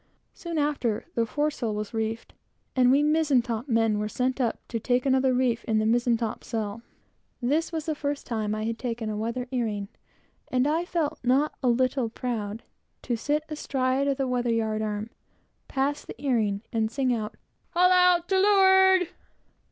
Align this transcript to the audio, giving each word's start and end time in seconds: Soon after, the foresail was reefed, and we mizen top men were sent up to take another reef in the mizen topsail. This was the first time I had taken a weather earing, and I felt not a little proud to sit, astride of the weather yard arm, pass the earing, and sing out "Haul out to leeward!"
Soon 0.33 0.57
after, 0.57 1.05
the 1.13 1.27
foresail 1.27 1.75
was 1.75 1.93
reefed, 1.93 2.33
and 2.75 2.89
we 2.89 3.03
mizen 3.03 3.43
top 3.43 3.69
men 3.69 3.99
were 3.99 4.09
sent 4.09 4.41
up 4.41 4.59
to 4.67 4.79
take 4.79 5.05
another 5.05 5.31
reef 5.31 5.63
in 5.65 5.77
the 5.77 5.85
mizen 5.85 6.17
topsail. 6.17 6.81
This 7.39 7.71
was 7.71 7.85
the 7.85 7.93
first 7.93 8.25
time 8.25 8.55
I 8.55 8.63
had 8.63 8.79
taken 8.79 9.11
a 9.11 9.15
weather 9.15 9.47
earing, 9.51 9.89
and 10.47 10.65
I 10.65 10.85
felt 10.85 11.19
not 11.23 11.53
a 11.61 11.67
little 11.69 12.09
proud 12.09 12.63
to 13.03 13.15
sit, 13.15 13.43
astride 13.47 14.07
of 14.07 14.17
the 14.17 14.27
weather 14.27 14.49
yard 14.51 14.81
arm, 14.81 15.11
pass 15.67 16.03
the 16.03 16.19
earing, 16.19 16.63
and 16.73 16.89
sing 16.89 17.13
out 17.13 17.37
"Haul 17.75 17.91
out 17.91 18.27
to 18.29 18.39
leeward!" 18.39 19.09